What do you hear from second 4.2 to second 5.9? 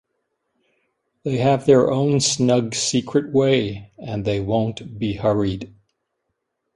they won’t be hurried.